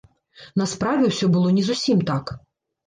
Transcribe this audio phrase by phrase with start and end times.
[0.61, 2.39] На справе ўсё было не зусім так.